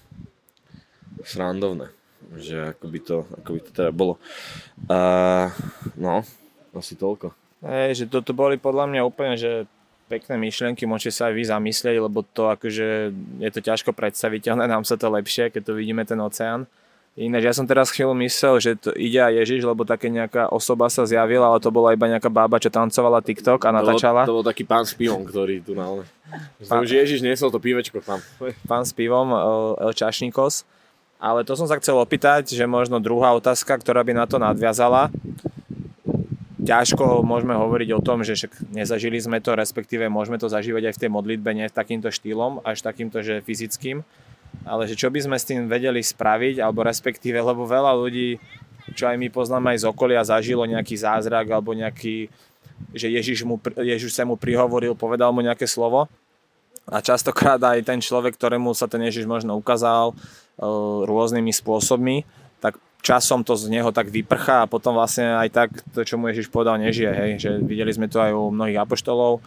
[1.27, 1.91] srandovné.
[2.33, 4.15] Že ako by to, ako by to teda bolo.
[4.87, 5.51] A,
[5.99, 6.23] no,
[6.73, 7.35] asi toľko.
[7.63, 9.67] Hej, že toto boli podľa mňa úplne, že
[10.11, 14.83] pekné myšlienky, môžete sa aj vy zamyslieť, lebo to akože je to ťažko predstaviteľné, nám
[14.83, 16.67] sa to lepšie, keď to vidíme ten oceán.
[17.13, 20.89] Ináč ja som teraz chvíľu myslel, že to ide aj Ježiš, lebo také nejaká osoba
[20.89, 24.25] sa zjavila, ale to bola iba nejaká bába, čo tancovala TikTok a natáčala.
[24.25, 25.85] To bol, to bol taký pán s pivom, ktorý tu na
[26.65, 26.81] Pán...
[26.89, 28.17] že Ježiš niesol to pivečko tam.
[28.65, 29.29] Pán s pivom,
[29.77, 30.65] El Čašníkos.
[31.21, 35.13] Ale to som sa chcel opýtať, že možno druhá otázka, ktorá by na to nadviazala.
[36.65, 40.93] Ťažko môžeme hovoriť o tom, že však nezažili sme to, respektíve môžeme to zažívať aj
[40.97, 44.01] v tej modlitbe, nie takýmto štýlom, až takýmto, že fyzickým
[44.63, 48.37] ale že čo by sme s tým vedeli spraviť, alebo respektíve, lebo veľa ľudí,
[48.93, 52.29] čo aj my poznáme aj z okolia, zažilo nejaký zázrak, alebo nejaký,
[52.93, 56.07] že Ježiš, mu, Ježiš sa mu prihovoril, povedal mu nejaké slovo.
[56.83, 60.15] A častokrát aj ten človek, ktorému sa ten Ježiš možno ukázal e,
[61.07, 62.27] rôznymi spôsobmi,
[62.59, 66.27] tak časom to z neho tak vyprchá a potom vlastne aj tak to, čo mu
[66.27, 67.11] Ježiš povedal, nežije.
[67.11, 67.31] Hej?
[67.39, 69.39] Že videli sme to aj u mnohých apoštolov,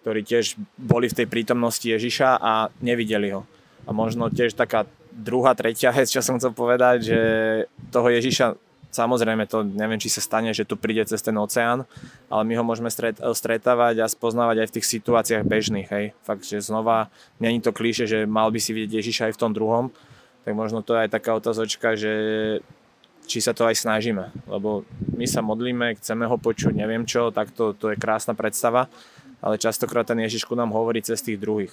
[0.00, 3.44] ktorí tiež boli v tej prítomnosti Ježiša a nevideli ho.
[3.90, 7.20] A možno tiež taká druhá, tretia vec, čo som chcel povedať, že
[7.90, 8.54] toho Ježiša
[8.90, 11.86] samozrejme to neviem, či sa stane, že tu príde cez ten oceán,
[12.26, 16.04] ale my ho môžeme stret, stretávať a spoznávať aj v tých situáciách bežných, hej.
[16.26, 19.54] Fakt, že znova, není to klíše, že mal by si vidieť Ježiša aj v tom
[19.54, 19.94] druhom,
[20.42, 22.12] tak možno to je aj taká otázočka, že
[23.30, 24.82] či sa to aj snažíme, lebo
[25.14, 28.90] my sa modlíme, chceme ho počuť, neviem čo, tak to, to je krásna predstava,
[29.38, 31.70] ale častokrát ten Ježišku nám hovorí cez tých druhých.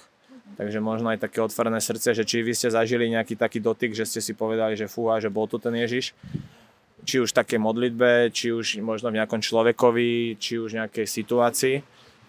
[0.58, 4.02] Takže možno aj také otvorené srdce, že či vy ste zažili nejaký taký dotyk, že
[4.02, 6.10] ste si povedali, že fúha, že bol tu ten Ježiš.
[7.06, 11.76] Či už také modlitbe, či už možno v nejakom človekovi, či už v nejakej situácii.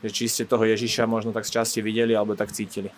[0.05, 2.93] Že či ste toho Ježiša možno tak z časti videli alebo tak cítili.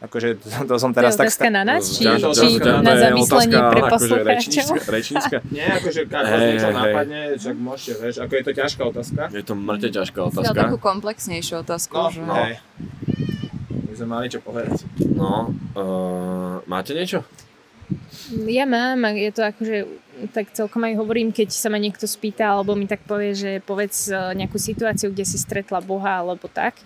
[0.00, 1.52] Akože to, to som teraz to je tak...
[1.52, 4.32] na nás, či, či to, na zamyslenie otázka, pre akože poslucháčov?
[4.32, 5.36] rečnícka, rečnícka.
[5.52, 6.76] Nie, akože ako Hej, niečo hej.
[6.80, 9.22] napadne, však môžete, vieš, ako je to ťažká otázka.
[9.28, 10.56] Je to mŕte ťažká Chcel otázka.
[10.56, 11.92] takú komplexnejšiu otázku.
[11.92, 12.20] No, že...
[12.24, 12.34] no.
[12.40, 12.54] Hej.
[13.68, 14.88] My sme mali čo povedať.
[15.04, 17.20] No, uh, máte niečo?
[18.48, 19.76] Ja mám, je to akože,
[20.28, 24.12] tak celkom aj hovorím, keď sa ma niekto spýta, alebo mi tak povie, že povedz
[24.12, 26.76] e, nejakú situáciu, kde si stretla Boha, alebo tak,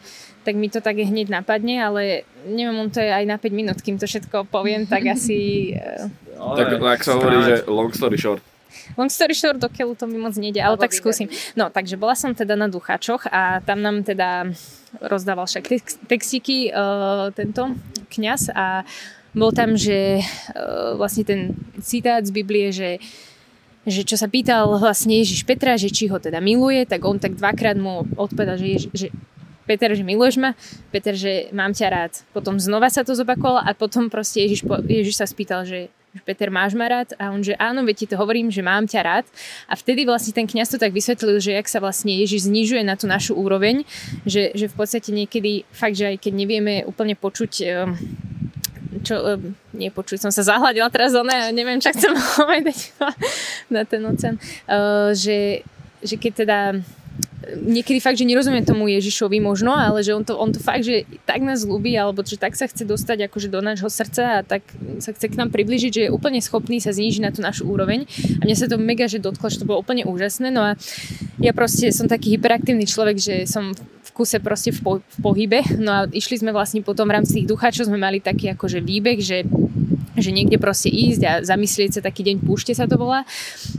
[0.46, 3.78] tak mi to tak hneď napadne, ale neviem, on to je aj na 5 minút,
[3.82, 5.72] kým to všetko poviem, tak asi...
[5.74, 6.06] e,
[6.38, 8.42] Tak, tak sa hovorí, že long story short.
[8.98, 11.30] Long story short, do keľu to mi moc nejde, ale tak skúsim.
[11.54, 14.50] No, takže bola som teda na Duchačoch a tam nám teda
[14.98, 17.74] rozdával však tex- textíky uh, tento
[18.10, 18.82] kňaz a
[19.34, 21.40] bol tam, že uh, vlastne ten
[21.82, 23.02] citát z Biblie, že
[23.84, 27.36] že čo sa pýtal vlastne Ježiš Petra, že či ho teda miluje, tak on tak
[27.36, 29.06] dvakrát mu odpovedal, že, Ježi, že
[29.68, 30.56] Peter, že miluješ ma,
[30.88, 32.12] Peter, že mám ťa rád.
[32.32, 35.92] Potom znova sa to zopakovalo a potom proste Ježiš, Ježiš sa spýtal, že
[36.22, 37.10] Peter, máš ma rád?
[37.18, 39.26] A on, že áno, veď ti to hovorím, že mám ťa rád.
[39.66, 42.94] A vtedy vlastne ten kňaz to tak vysvetlil, že jak sa vlastne Ježiš znižuje na
[42.94, 43.82] tú našu úroveň,
[44.22, 47.98] že, že v podstate niekedy fakt, že aj keď nevieme úplne počuť ehm,
[49.02, 49.40] čo,
[49.74, 52.94] nie počuť, som sa zahľadila teraz ona, neviem, čo chcem povedať
[53.72, 54.36] na ten oceán,
[54.68, 55.64] uh, že,
[56.04, 56.58] že keď teda
[57.64, 61.04] niekedy fakt, že nerozumiem tomu Ježišovi možno, ale že on to, on to fakt, že
[61.28, 64.64] tak nás ľúbi, alebo že tak sa chce dostať akože do nášho srdca a tak
[65.00, 68.08] sa chce k nám približiť, že je úplne schopný sa znížiť na tú našu úroveň.
[68.40, 70.48] A mne sa to mega, že dotklo, že to bolo úplne úžasné.
[70.48, 70.80] No a
[71.40, 73.76] ja proste som taký hyperaktívny človek, že som
[74.14, 75.60] kuse proste v, po, v pohybe.
[75.82, 79.18] No a išli sme vlastne potom v rámci tých ducháčov, sme mali taký akože výbeh,
[79.18, 79.42] že
[80.14, 83.26] že niekde proste ísť a zamyslieť sa taký deň púšte sa to volá.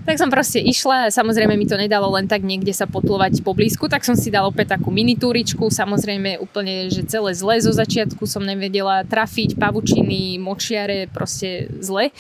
[0.04, 3.88] Tak som proste išla samozrejme mi to nedalo len tak niekde sa potlovať po blízku,
[3.88, 8.44] tak som si dala opäť takú minitúričku, samozrejme úplne, že celé zle zo začiatku som
[8.44, 12.12] nevedela trafiť, pavučiny, močiare, proste zle.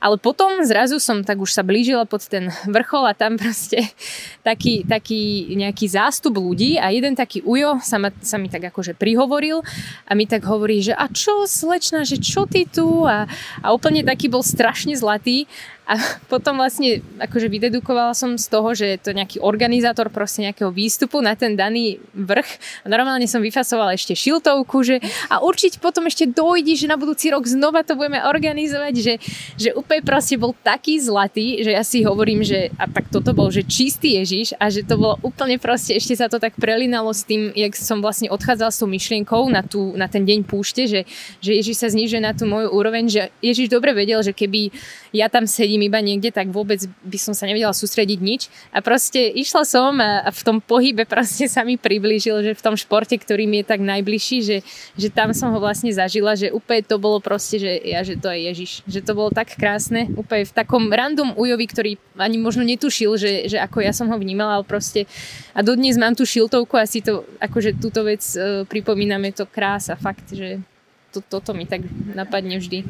[0.00, 3.84] Ale potom zrazu som tak už sa blížila pod ten vrchol a tam proste
[4.48, 8.96] taký, taký nejaký zástup ľudí a jeden taký ujo sa, ma, sa mi tak akože
[8.96, 9.60] prihovoril
[10.08, 13.04] a mi tak hovorí, že a čo slečna, že čo ty tu?
[13.04, 13.28] A,
[13.60, 15.44] a úplne taký bol strašne zlatý
[15.90, 15.98] a
[16.30, 21.18] potom vlastne akože vydedukovala som z toho, že je to nejaký organizátor proste nejakého výstupu
[21.18, 22.86] na ten daný vrch.
[22.86, 27.34] A normálne som vyfasovala ešte šiltovku, že a určite potom ešte dojde, že na budúci
[27.34, 29.14] rok znova to budeme organizovať, že,
[29.58, 33.50] že úplne proste bol taký zlatý, že ja si hovorím, že a tak toto bol,
[33.50, 37.26] že čistý Ježiš a že to bolo úplne proste, ešte sa to tak prelinalo s
[37.26, 41.02] tým, jak som vlastne odchádzala s tou myšlienkou na, tú, na ten deň púšte, že,
[41.42, 44.70] že Ježiš sa znižuje na tú moju úroveň, že Ježiš dobre vedel, že keby
[45.10, 48.46] ja tam sedím iba niekde, tak vôbec by som sa nevedela sústrediť nič.
[48.70, 52.74] A proste išla som a v tom pohybe proste sa mi priblížil, že v tom
[52.78, 54.58] športe, ktorý mi je tak najbližší, že,
[54.94, 58.30] že tam som ho vlastne zažila, že úplne to bolo proste, že ja, že to
[58.30, 58.70] je Ježiš.
[58.86, 63.50] Že to bolo tak krásne, úplne v takom random ujovi, ktorý ani možno netušil, že,
[63.50, 65.10] že ako ja som ho vnímala, ale proste
[65.50, 69.98] a dodnes mám tú šiltovku a si to, akože túto vec uh, pripomíname, to krása,
[69.98, 70.62] fakt, že
[71.10, 71.82] to, toto mi tak
[72.14, 72.86] napadne vždy.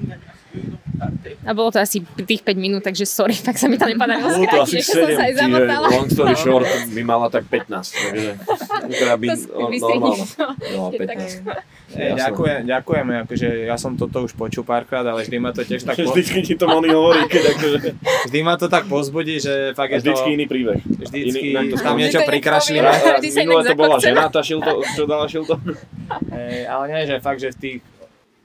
[1.49, 4.45] A bolo to asi tých 5 minút, takže sorry, tak sa mi to nepodarilo Bolo
[4.51, 5.49] to asi 7, čiže
[5.81, 8.31] long story short by mala tak 15, takže
[8.93, 9.27] teda by
[9.81, 10.27] normálne.
[10.77, 11.97] No, 15.
[11.97, 15.83] Hey, ďakujem, ďakujeme, akože ja som toto už počul párkrát, ale vždy ma to tiež
[15.83, 15.99] tak...
[15.99, 16.13] Po...
[16.13, 17.79] Vždycky ti to Moni hovorí, keď akože...
[18.31, 20.15] Vždy ma to tak pozbudí, že fakt je to...
[20.15, 20.79] Vždycky iný príbeh.
[20.85, 21.19] Vždycky
[21.51, 22.91] iný, tam niečo prikrašlivé.
[23.23, 25.59] Minule to bola žena, tá šilto, čo dala šilto.
[26.31, 27.79] Hey, ale nie, že fakt, že v tých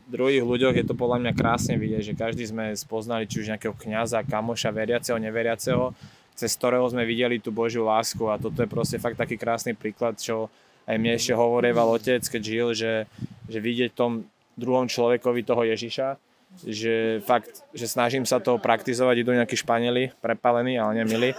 [0.10, 3.76] druhých ľuďoch je to podľa mňa krásne vidieť, že každý sme spoznali či už nejakého
[3.76, 5.92] kňaza, kamoša, veriaceho, neveriaceho,
[6.38, 10.20] cez ktorého sme videli tú Božiu lásku a toto je proste fakt taký krásny príklad,
[10.20, 10.52] čo
[10.86, 13.10] aj mne ešte hovorieval otec, keď žil, že,
[13.50, 16.22] že vidieť tom druhom človekovi toho Ježiša,
[16.64, 21.30] že fakt, že snažím sa to praktizovať, idú nejakí Španieli, prepalení, ale nemili.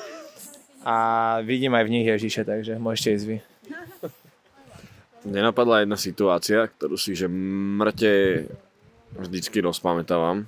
[0.87, 0.97] A
[1.43, 3.37] vidím aj v nich Ježiše, takže môžete ísť vy
[5.27, 8.47] nenapadla jedna situácia, ktorú si že mŕte
[9.19, 10.47] vždycky rozpamätávam.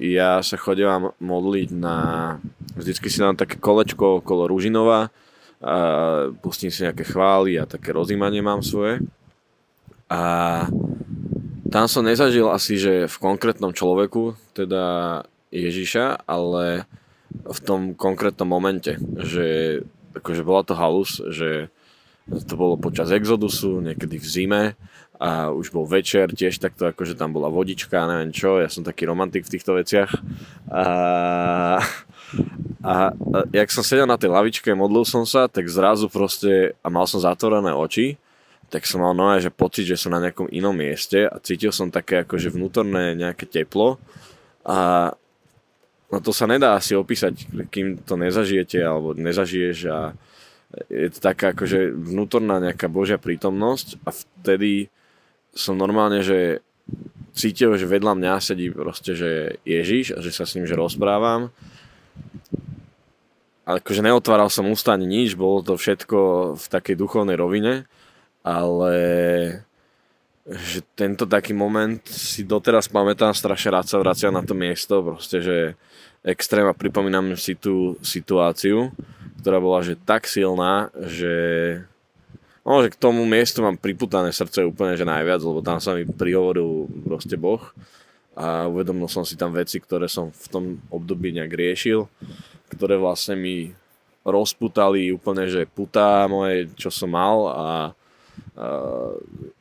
[0.00, 1.96] Ja sa chodím modliť na...
[2.72, 5.12] Vždycky si dám také kolečko okolo Ružinova,
[5.62, 5.76] a
[6.42, 8.98] pustím si nejaké chvály a také rozímanie mám svoje.
[10.10, 10.66] A
[11.70, 15.22] tam som nezažil asi, že v konkrétnom človeku, teda
[15.54, 16.88] Ježiša, ale
[17.46, 19.80] v tom konkrétnom momente, že
[20.18, 21.70] akože bola to halus, že
[22.40, 24.62] to bolo počas exodusu, niekedy v zime.
[25.22, 29.06] A už bol večer, tiež takto akože tam bola vodička, neviem čo, ja som taký
[29.06, 30.10] romantik v týchto veciach.
[30.66, 30.84] A,
[32.82, 36.90] a, a jak som sedel na tej lavičke, modlil som sa, tak zrazu proste, a
[36.90, 38.18] mal som zatvorené oči,
[38.72, 41.92] tak som mal nové, že pocit, že som na nejakom inom mieste a cítil som
[41.92, 44.00] také akože vnútorné nejaké teplo.
[44.64, 45.12] A
[46.08, 50.16] no to sa nedá asi opísať, kým to nezažijete alebo nezažiješ a
[50.88, 54.88] je to taká akože vnútorná nejaká božia prítomnosť a vtedy
[55.52, 56.64] som normálne, že
[57.36, 61.52] cítil, že vedľa mňa sedí proste, že Ježiš a že sa s ním že rozprávam.
[63.62, 66.18] Ale akože neotváral som ústa ani nič, bolo to všetko
[66.58, 67.86] v takej duchovnej rovine,
[68.42, 68.94] ale
[70.42, 75.38] že tento taký moment si doteraz pamätám, strašne rád sa vracia na to miesto, proste,
[75.38, 75.56] že
[76.22, 78.94] extrém a pripomínam si tú situáciu
[79.42, 81.34] ktorá bola že tak silná, že
[82.62, 86.06] No, že k tomu miestu mám priputané srdce úplne, že najviac, lebo tam sa mi
[86.06, 87.58] prihovoril proste Boh
[88.38, 92.06] a uvedomil som si tam veci, ktoré som v tom období nejak riešil,
[92.70, 93.74] ktoré vlastne mi
[94.22, 97.66] rozputali úplne, že putá moje, čo som mal a, a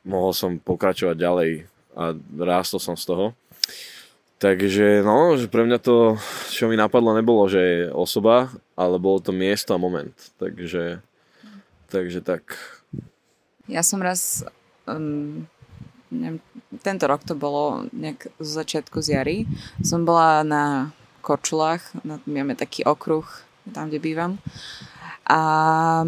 [0.06, 1.52] mohol som pokračovať ďalej
[1.98, 3.34] a rástol som z toho.
[4.42, 6.18] Takže no, že pre mňa to,
[6.50, 10.18] čo mi napadlo, nebolo, že je osoba, ale bolo to miesto a moment.
[10.42, 10.98] Takže,
[11.94, 12.58] takže tak.
[13.70, 14.42] Ja som raz,
[14.90, 15.46] um,
[16.10, 16.42] neviem,
[16.82, 19.38] tento rok to bolo nejak z začiatku z jary,
[19.86, 20.90] som bola na
[21.22, 23.30] Korčulách, na, máme taký okruh,
[23.70, 24.42] tam, kde bývam.
[25.30, 26.02] A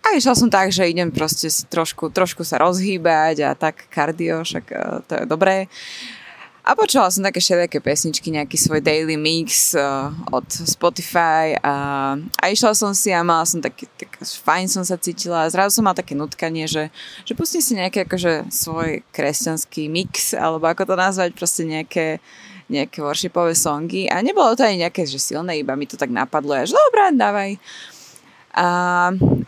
[0.00, 4.64] a išla som tak, že idem proste trošku, trošku sa rozhýbať a tak kardio, však
[4.72, 5.68] uh, to je dobré.
[6.68, 12.44] A počula som také všelijaké pesničky, nejaký svoj daily mix uh, od Spotify a, a
[12.52, 15.48] išla som si a mala som taký, tak fajn som sa cítila.
[15.48, 16.92] A zrazu som mala také nutkanie, že,
[17.24, 22.20] že pustím si nejaký akože svoj kresťanský mix, alebo ako to nazvať, proste nejaké
[22.68, 24.12] nejaké worshipové songy.
[24.12, 26.52] A nebolo to ani nejaké že silné, iba mi to tak napadlo.
[26.52, 27.56] A že dobrá, dávaj.
[28.52, 28.66] A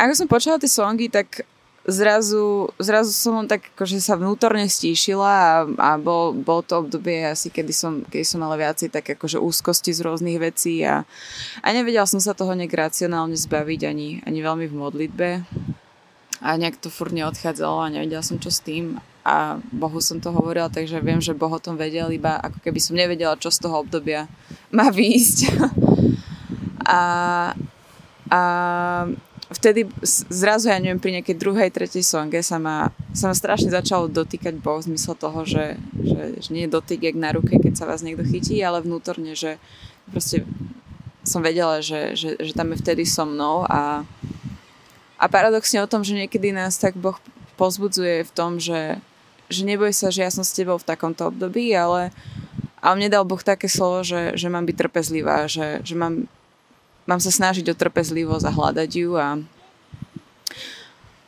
[0.01, 1.45] ako som počula tie songy, tak
[1.91, 7.27] zrazu, zrazu som len tak akože sa vnútorne stíšila a, a bol, bol to obdobie
[7.27, 11.05] asi, kedy som, kedy som mala viacej tak akože úzkosti z rôznych vecí a,
[11.61, 15.29] a nevedela som sa toho nejak racionálne zbaviť ani, ani veľmi v modlitbe
[16.41, 20.33] a nejak to furt neodchádzalo a nevedela som čo s tým a Bohu som to
[20.33, 23.69] hovorila, takže viem, že Boh o tom vedel, iba ako keby som nevedela, čo z
[23.69, 24.25] toho obdobia
[24.73, 25.39] má výjsť.
[26.89, 27.03] a,
[28.33, 28.41] a
[29.51, 29.91] vtedy
[30.31, 34.55] zrazu, ja neviem, pri nejakej druhej, tretej songe sa ma, sa ma strašne začalo dotýkať
[34.63, 37.89] Boh v zmysle toho, že, že, že nie je dotyk jak na ruke, keď sa
[37.91, 39.59] vás niekto chytí, ale vnútorne, že
[40.15, 40.47] proste
[41.27, 44.07] som vedela, že, že, že tam je vtedy so mnou a,
[45.21, 47.19] a paradoxne o tom, že niekedy nás tak Boh
[47.61, 49.03] pozbudzuje v tom, že,
[49.53, 52.15] že neboj sa, že ja som s tebou v takomto období, ale,
[52.81, 56.25] ale mne dal Boh také slovo, že, že mám byť trpezlivá, že, že mám,
[57.11, 59.43] mám sa snažiť o trpezlivosť a hľadať ju a,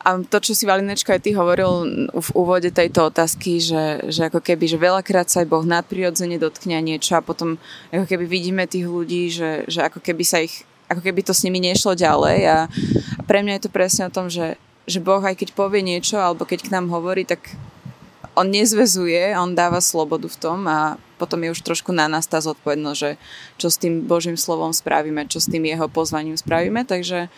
[0.07, 4.39] a to, čo si Valinečka aj ty hovoril v úvode tejto otázky, že, že ako
[4.39, 7.59] keby, že veľakrát sa aj Boh nadprirodzene dotkne niečo a potom
[7.91, 11.43] ako keby vidíme tých ľudí, že, že ako keby sa ich ako keby to s
[11.43, 12.59] nimi nešlo ďalej a,
[13.27, 16.47] pre mňa je to presne o tom, že, že Boh aj keď povie niečo alebo
[16.47, 17.59] keď k nám hovorí, tak
[18.37, 22.43] on nezvezuje, on dáva slobodu v tom a potom je už trošku na nás tá
[22.43, 23.11] zodpovednosť, že
[23.63, 27.31] čo s tým Božím slovom spravíme, čo s tým jeho pozvaním spravíme, takže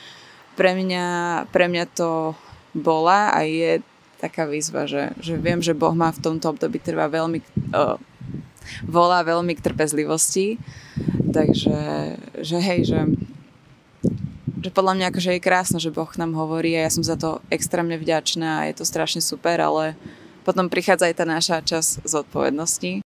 [0.56, 1.06] pre mňa,
[1.52, 2.32] pre mňa to
[2.72, 3.84] bola a je
[4.24, 7.44] taká výzva, že, že viem, že Boh má v tomto období trvá veľmi
[7.76, 8.00] uh,
[8.88, 10.56] volá veľmi k trpezlivosti
[11.34, 11.76] takže
[12.40, 13.00] že hej, že
[14.64, 17.44] že podľa mňa akože je krásne, že Boh nám hovorí a ja som za to
[17.52, 19.92] extrémne vďačná a je to strašne super, ale
[20.40, 23.03] potom prichádza aj tá naša čas zodpovednosti.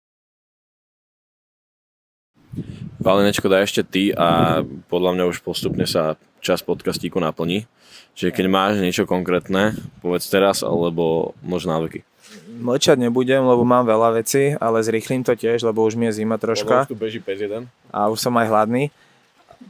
[3.06, 7.62] Valenečko, daj ešte ty a podľa mňa už postupne sa čas podcastíku naplní.
[8.18, 12.02] Čiže keď máš niečo konkrétne, povedz teraz, alebo možno návyky.
[12.58, 16.34] Mlčať nebudem, lebo mám veľa vecí, ale zrýchlim to tiež, lebo už mi je zima
[16.34, 16.90] troška.
[16.90, 18.90] Už tu beží 5 A už som aj hladný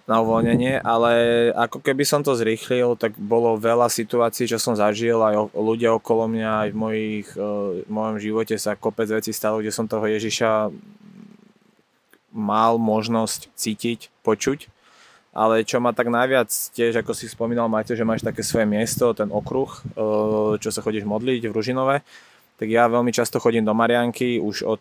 [0.08, 1.12] na uvoľnenie, ale
[1.52, 6.24] ako keby som to zrýchlil, tak bolo veľa situácií, čo som zažil, aj ľudia okolo
[6.24, 10.08] mňa, aj v, mojich, e, v mojom živote sa kopec vecí stalo, kde som toho
[10.08, 10.72] Ježiša
[12.36, 14.68] mal možnosť cítiť, počuť.
[15.36, 19.12] Ale čo ma tak najviac tiež, ako si spomínal, máte, že máš také svoje miesto,
[19.12, 19.80] ten okruh, e,
[20.56, 21.96] čo sa chodíš modliť v Ružinove,
[22.56, 24.80] tak ja veľmi často chodím do Marianky, už od,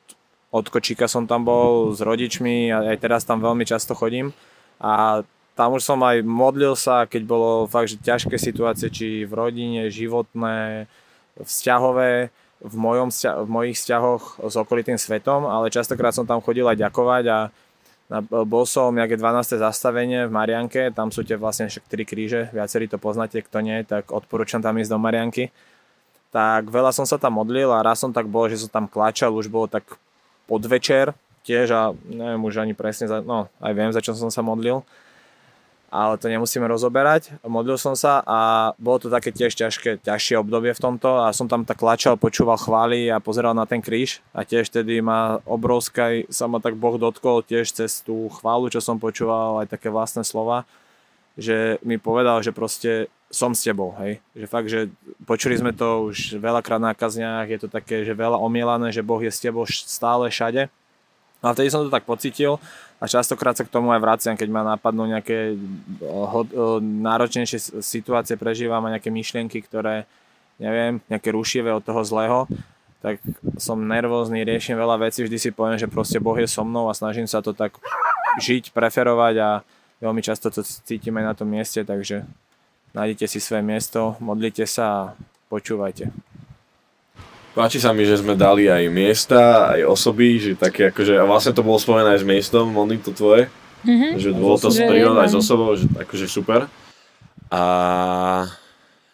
[0.55, 4.31] od kočíka som tam bol s rodičmi a aj teraz tam veľmi často chodím
[4.79, 5.23] a
[5.55, 9.87] tam už som aj modlil sa, keď bolo fakt, že ťažké situácie, či v rodine,
[9.87, 10.87] životné,
[11.39, 12.31] vzťahové,
[12.63, 17.23] v, mojom, v mojich vzťahoch s okolitým svetom, ale častokrát som tam chodil aj ďakovať
[17.27, 17.37] a
[18.05, 19.57] na, bol som nejaké 12.
[19.57, 23.81] zastavenie v Marianke, tam sú tie vlastne však tri kríže, viacerí to poznáte, kto nie,
[23.81, 25.49] tak odporúčam tam ísť do Marianky.
[26.29, 29.33] Tak veľa som sa tam modlil a raz som tak bol, že som tam klačal,
[29.33, 29.97] už bolo tak
[30.45, 34.45] podvečer, tiež a neviem už ani presne, za, no aj viem, za čo som sa
[34.45, 34.85] modlil,
[35.95, 37.39] ale to nemusíme rozoberať.
[37.47, 41.47] Modlil som sa a bolo to také tiež ťažké, ťažšie obdobie v tomto a som
[41.47, 46.27] tam tak klačal, počúval chvály a pozeral na ten kríž a tiež tedy ma obrovská,
[46.27, 50.27] sa ma tak Boh dotkol tiež cez tú chválu, čo som počúval, aj také vlastné
[50.27, 50.67] slova,
[51.39, 54.23] že mi povedal, že proste som s tebou, hej.
[54.37, 54.79] Že fakt, že
[55.27, 59.19] počuli sme to už veľakrát na kazniach, je to také, že veľa omielané, že Boh
[59.19, 60.67] je s tebou stále všade
[61.45, 62.57] No a vtedy som to tak pocítil
[62.97, 65.53] a častokrát sa k tomu aj vraciam, keď ma napadnú nejaké
[66.81, 70.09] náročnejšie situácie, prežívam a nejaké myšlienky, ktoré,
[70.57, 72.49] neviem, nejaké rušivé od toho zlého,
[73.05, 73.21] tak
[73.61, 76.97] som nervózny, riešim veľa vecí, vždy si poviem, že proste Boh je so mnou a
[76.97, 77.77] snažím sa to tak
[78.41, 79.49] žiť, preferovať a
[80.01, 82.25] veľmi často to cítime na tom mieste, takže
[82.97, 85.01] nájdete si svoje miesto, modlite sa a
[85.53, 86.09] počúvajte.
[87.55, 91.55] Páči sa mi, že sme dali aj miesta, aj osoby, že také akože, a vlastne
[91.55, 93.47] to bolo spomené aj s miestom, Moni, to tvoje,
[93.87, 94.19] mm-hmm.
[94.19, 96.67] že bolo to s prírodou aj s osobou, že akože super.
[97.47, 97.63] A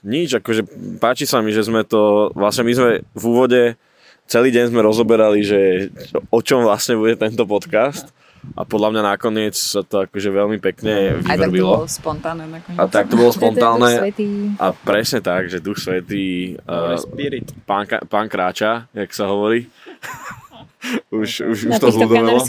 [0.02, 0.66] nič, akože
[0.98, 3.62] páči sa mi, že sme to, vlastne my sme v úvode
[4.26, 5.94] celý deň sme rozoberali, že
[6.34, 8.10] o čom vlastne bude tento podcast
[8.58, 11.30] a podľa mňa nakoniec sa to akože veľmi pekne vyvrbilo.
[11.30, 12.80] A tak to bolo spontánne nakoniec.
[12.82, 13.92] A tak to bolo spontánne.
[14.58, 16.98] A presne tak, že Duch Svetý, uh,
[17.70, 19.70] pán, pán Kráča, jak sa hovorí.
[21.22, 22.42] už, už, už to zľudovalo.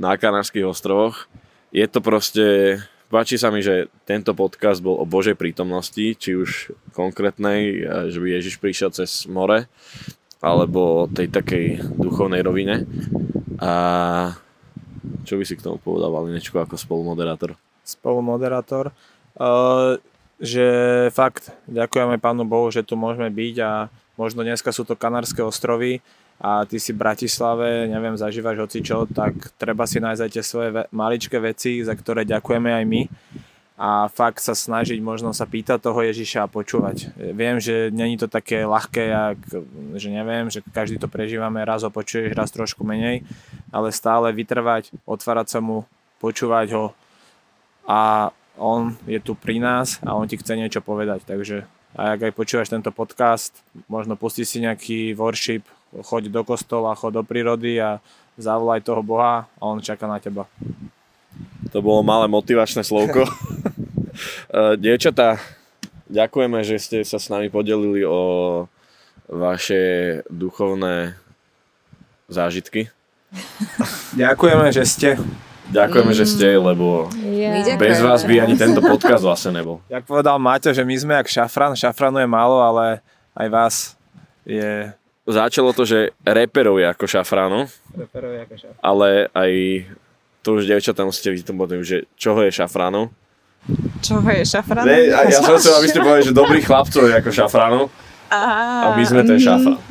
[0.00, 1.28] Na Kanárských ostrovoch.
[1.68, 2.80] Je to proste,
[3.12, 8.40] páči sa mi, že tento podcast bol o Božej prítomnosti, či už konkrétnej, že by
[8.40, 9.68] Ježiš prišiel cez more,
[10.40, 12.88] alebo tej takej duchovnej rovine.
[13.60, 13.72] A
[15.24, 17.58] čo by si k tomu povedal, Valinečko, ako spolumoderátor?
[17.86, 18.90] Spolumoderátor?
[19.36, 20.00] Uh,
[20.36, 20.66] že
[21.16, 23.70] fakt ďakujeme Pánu Bohu, že tu môžeme byť a
[24.20, 26.04] možno dneska sú to Kanárske ostrovy
[26.36, 30.68] a ty si v Bratislave, neviem, zažívaš hocičo, tak treba si nájsť aj tie svoje
[30.68, 33.02] ve- maličké veci, za ktoré ďakujeme aj my
[33.76, 37.12] a fakt sa snažiť možno sa pýtať toho Ježiša a počúvať.
[37.36, 39.38] Viem, že není to také ľahké, jak,
[40.00, 43.20] že neviem, že každý to prežívame, raz ho počuješ, raz trošku menej,
[43.68, 45.84] ale stále vytrvať, otvárať sa mu,
[46.16, 46.86] počúvať ho
[47.84, 52.28] a on je tu pri nás a on ti chce niečo povedať, takže a ak
[52.28, 53.56] aj počúvaš tento podcast,
[53.88, 55.64] možno pusti si nejaký worship,
[56.04, 58.04] choď do kostola, choď do prírody a
[58.36, 60.44] zavolaj toho Boha a on čaká na teba.
[61.74, 63.24] To bolo malé motivačné slovko.
[64.48, 65.36] Eh, dievčatá,
[66.08, 68.64] ďakujeme, že ste sa s nami podelili o
[69.28, 71.18] vaše duchovné
[72.30, 72.88] zážitky.
[74.22, 75.08] Ďakujeme, že ste.
[75.66, 77.76] Ďakujeme, že ste, lebo My Yeah.
[77.76, 79.82] bez vás by ani tento podcast vlastne nebol.
[79.90, 83.02] Jak povedal Maťo, že my sme jak šafran, šafranu je málo, ale
[83.34, 83.74] aj vás
[84.46, 84.94] je...
[85.26, 87.60] Začalo to, že reperov je ako šafránu,
[88.78, 89.50] ale aj
[90.46, 93.10] to už devčatá musíte potom, že čoho je šafránu.
[93.98, 94.86] Čo je šafran?
[94.86, 97.82] Ne, a ja som chcel, aby ste povedali, že dobrých chlapcov je ako šafránu
[98.30, 99.82] a my sme ten šafrán.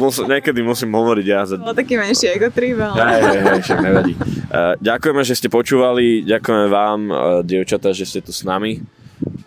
[0.00, 1.56] Mus, niekedy musím hovoriť ja za...
[1.60, 2.96] Bol taký menší ego trip, ale...
[3.00, 4.12] Hej, hej, hej, však nevadí.
[4.16, 8.84] Uh, ďakujeme, že ste počúvali, ďakujeme vám, uh, dievčatá, že ste tu s nami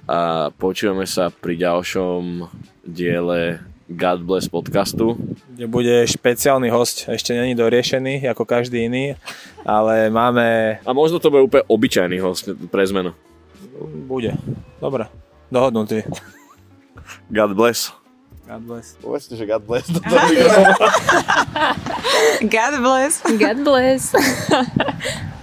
[0.09, 2.49] a počujeme sa pri ďalšom
[2.82, 5.17] diele God Bless podcastu.
[5.49, 9.17] Kde bude špeciálny host, ešte není doriešený, ako každý iný,
[9.65, 10.77] ale máme...
[10.85, 13.17] A možno to bude úplne obyčajný host pre zmenu.
[14.05, 14.37] Bude.
[14.77, 15.09] Dobre.
[15.49, 16.05] Dohodnutý.
[17.33, 17.89] God bless.
[18.45, 18.93] God bless.
[19.01, 19.89] Povedzte, že God bless.
[22.45, 23.13] God bless.
[23.25, 24.13] God bless.